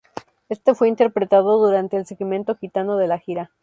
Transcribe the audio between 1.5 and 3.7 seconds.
durante el segmento gitano de la gira.